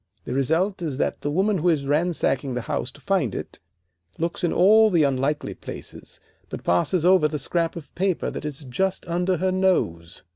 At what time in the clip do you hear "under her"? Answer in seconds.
9.07-9.51